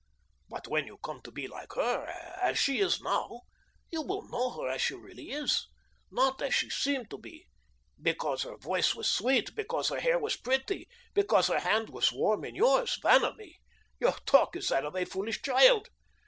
But 0.49 0.67
when 0.67 0.87
you 0.87 0.97
come 0.97 1.21
to 1.25 1.31
be 1.31 1.47
like 1.47 1.73
her, 1.73 2.07
as 2.41 2.57
she 2.57 2.79
is 2.79 3.01
now, 3.03 3.41
you 3.91 4.01
will 4.01 4.23
know 4.29 4.49
her 4.59 4.67
as 4.67 4.81
she 4.81 4.95
really 4.95 5.29
is, 5.29 5.67
not 6.09 6.41
as 6.41 6.55
she 6.55 6.71
seemed 6.71 7.11
to 7.11 7.19
be, 7.19 7.45
because 8.01 8.41
her 8.41 8.57
voice 8.57 8.95
was 8.95 9.11
sweet, 9.11 9.53
because 9.53 9.89
her 9.89 9.99
hair 9.99 10.17
was 10.17 10.35
pretty, 10.35 10.89
because 11.13 11.49
her 11.49 11.59
hand 11.59 11.89
was 11.91 12.11
warm 12.11 12.43
in 12.43 12.55
yours. 12.55 12.97
Vanamee, 13.03 13.59
your 13.99 14.13
talk 14.25 14.55
is 14.55 14.69
that 14.69 14.85
of 14.85 14.95
a 14.95 15.05
foolish 15.05 15.43
child. 15.43 15.87